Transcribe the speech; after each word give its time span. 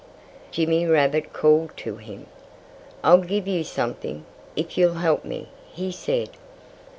Jimmy 0.49 0.87
Rabbit 0.87 1.31
called 1.31 1.77
to 1.77 1.97
him. 1.97 2.25
"I'll 3.03 3.19
give 3.19 3.47
you 3.47 3.63
something, 3.63 4.25
if 4.55 4.75
you'll 4.75 4.95
help 4.95 5.23
me," 5.23 5.49
he 5.71 5.91
said. 5.91 6.29